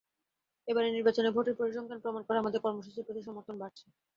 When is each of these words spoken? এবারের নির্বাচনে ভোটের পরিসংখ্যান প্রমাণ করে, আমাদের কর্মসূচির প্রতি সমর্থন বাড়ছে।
এবারের 0.67 0.95
নির্বাচনে 0.95 1.29
ভোটের 1.35 1.55
পরিসংখ্যান 1.59 1.99
প্রমাণ 2.03 2.21
করে, 2.23 2.37
আমাদের 2.39 2.63
কর্মসূচির 2.65 3.05
প্রতি 3.07 3.21
সমর্থন 3.23 3.55
বাড়ছে। 3.61 3.85